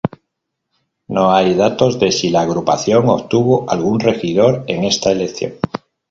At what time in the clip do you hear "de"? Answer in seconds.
1.99-2.11